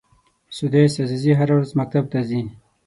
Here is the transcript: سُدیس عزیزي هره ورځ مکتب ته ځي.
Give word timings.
سُدیس 0.55 0.93
عزیزي 1.05 1.31
هره 1.39 1.53
ورځ 1.57 1.71
مکتب 1.79 2.03
ته 2.11 2.19
ځي. 2.29 2.41